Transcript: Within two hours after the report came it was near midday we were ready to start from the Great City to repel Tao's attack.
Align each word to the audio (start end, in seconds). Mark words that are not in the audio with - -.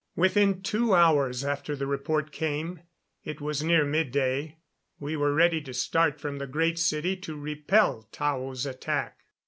Within 0.15 0.63
two 0.63 0.95
hours 0.95 1.45
after 1.45 1.75
the 1.75 1.85
report 1.85 2.31
came 2.31 2.79
it 3.23 3.39
was 3.39 3.61
near 3.61 3.85
midday 3.85 4.57
we 4.99 5.15
were 5.15 5.31
ready 5.35 5.61
to 5.61 5.75
start 5.75 6.19
from 6.19 6.39
the 6.39 6.47
Great 6.47 6.79
City 6.79 7.15
to 7.17 7.37
repel 7.39 8.09
Tao's 8.11 8.65
attack. 8.65 9.19